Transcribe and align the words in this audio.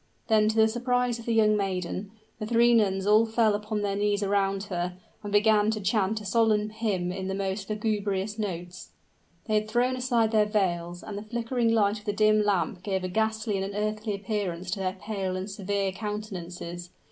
Then, 0.29 0.49
to 0.49 0.55
the 0.55 0.67
surprise 0.67 1.19
of 1.19 1.25
the 1.27 1.31
young 1.35 1.55
maiden, 1.55 2.09
the 2.39 2.47
three 2.47 2.73
nuns 2.73 3.05
all 3.05 3.27
fell 3.27 3.53
upon 3.53 3.83
their 3.83 3.95
knees 3.95 4.23
around 4.23 4.63
her, 4.63 4.97
and 5.21 5.31
began 5.31 5.69
to 5.69 5.79
chant 5.79 6.19
a 6.21 6.25
solemn 6.25 6.71
hymn 6.71 7.11
in 7.11 7.27
most 7.37 7.69
lugubrious 7.69 8.39
notes. 8.39 8.93
They 9.45 9.53
had 9.53 9.67
thrown 9.69 9.95
aside 9.95 10.31
their 10.31 10.47
veils, 10.47 11.03
and 11.03 11.19
the 11.19 11.23
flickering 11.23 11.71
light 11.71 11.99
of 11.99 12.05
the 12.05 12.13
dim 12.13 12.43
lamp 12.43 12.81
gave 12.81 13.03
a 13.03 13.07
ghastly 13.09 13.59
and 13.59 13.75
unearthly 13.75 14.15
appearance 14.15 14.71
to 14.71 14.79
their 14.79 14.97
pale 14.99 15.35
and 15.35 15.47
severe 15.47 15.91
countenances. 15.91 16.89